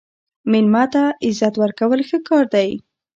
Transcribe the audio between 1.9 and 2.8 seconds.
ښه کار دی.